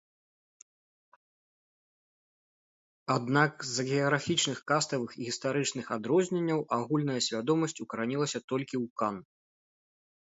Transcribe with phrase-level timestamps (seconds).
[3.15, 9.15] Аднак з-за геаграфічных, каставых і гістарычных адрозненняў агульная свядомасць укаранілася толькі ў кан.